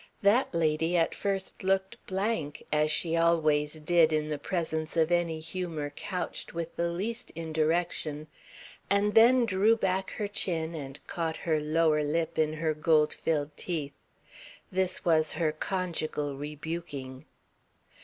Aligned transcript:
That 0.23 0.51
lady 0.55 0.97
at 0.97 1.13
first 1.13 1.61
looked 1.63 2.03
blank, 2.07 2.63
as 2.73 2.89
she 2.89 3.15
always 3.15 3.73
did 3.75 4.11
in 4.11 4.29
the 4.29 4.39
presence 4.39 4.97
of 4.97 5.11
any 5.11 5.39
humour 5.39 5.91
couched 5.95 6.55
with 6.55 6.75
the 6.75 6.89
least 6.89 7.31
indirection, 7.35 8.25
and 8.89 9.13
then 9.13 9.45
drew 9.45 9.77
back 9.77 10.09
her 10.13 10.27
chin 10.27 10.73
and 10.73 10.99
caught 11.05 11.37
her 11.37 11.59
lower 11.59 12.01
lip 12.03 12.39
in 12.39 12.53
her 12.53 12.73
gold 12.73 13.13
filled 13.13 13.55
teeth. 13.57 13.93
This 14.71 15.05
was 15.05 15.33
her 15.33 15.51
conjugal 15.51 16.35
rebuking. 16.35 17.25